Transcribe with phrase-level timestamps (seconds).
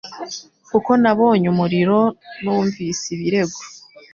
[0.71, 1.99] kuko nabonye umuriro
[2.41, 3.59] numvise ibirego